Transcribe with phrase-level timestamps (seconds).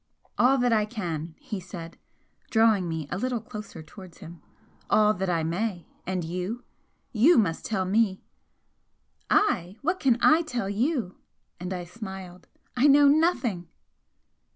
[0.35, 1.95] "All that I can!" he said,
[2.49, 4.41] drawing me a little closer towards him
[4.89, 5.85] "All that I may!
[6.07, 6.63] And you
[7.11, 8.23] you must tell me"
[9.29, 9.75] "I!
[9.83, 11.17] What can I tell you?"
[11.59, 13.67] and I smiled "I know nothing!"